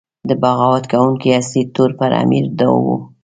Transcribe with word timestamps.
د 0.29 0.31
بغاوت 0.41 0.85
کوونکو 0.91 1.27
اصلي 1.39 1.63
تور 1.75 1.91
پر 1.99 2.11
امیر 2.23 2.45
دا 2.59 2.67
و. 2.83 2.85